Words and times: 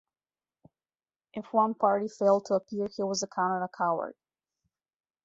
If 1.35 1.53
one 1.53 1.75
party 1.75 2.07
failed 2.07 2.45
to 2.45 2.55
appear, 2.55 2.87
he 2.87 3.03
was 3.03 3.21
accounted 3.21 3.61
a 3.65 3.69
coward. 3.69 4.15